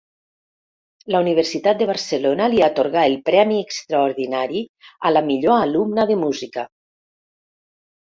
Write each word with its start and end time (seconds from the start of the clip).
La 1.15 1.19
Universitat 1.25 1.77
de 1.81 1.87
Barcelona 1.89 2.49
li 2.55 2.65
atorgà 2.69 3.05
el 3.11 3.19
Premi 3.29 3.61
Extraordinari 3.67 4.67
a 5.11 5.15
la 5.17 5.27
Millor 5.31 5.63
Alumna 5.71 6.11
de 6.15 6.21
Música. 6.27 6.69